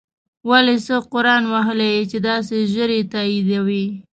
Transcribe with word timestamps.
ولی 0.49 0.75
څه 0.85 0.95
قرآن 1.13 1.43
وهلی 1.53 1.89
یی 1.95 2.03
چی 2.11 2.17
داسی 2.27 2.59
ژر 2.73 2.89
یی 2.97 3.03
تاییدوی 3.13 3.85